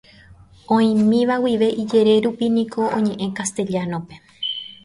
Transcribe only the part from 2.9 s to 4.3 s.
oñe'ẽ Castellano-pe.